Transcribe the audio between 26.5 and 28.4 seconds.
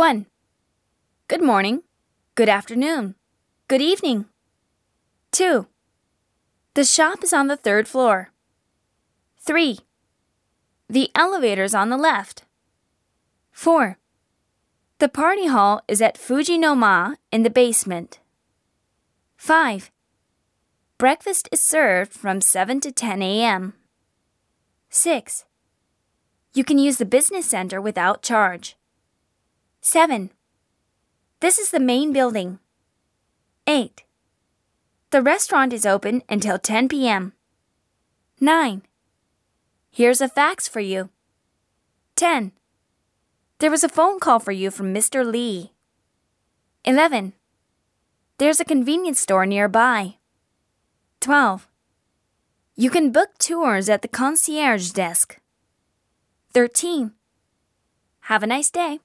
You can use the business center without